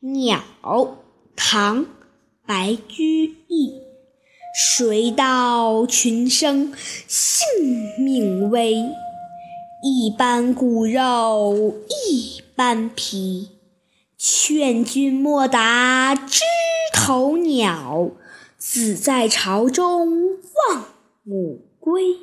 [0.00, 0.42] 鸟，
[1.34, 1.86] 唐，
[2.46, 3.80] 白居易。
[4.54, 6.74] 谁道群生
[7.08, 7.46] 性
[7.98, 8.74] 命微，
[9.82, 13.50] 一般骨肉一般皮。
[14.18, 16.40] 劝君莫打枝
[16.92, 18.10] 头鸟，
[18.58, 20.84] 子在巢中望
[21.22, 22.16] 母归。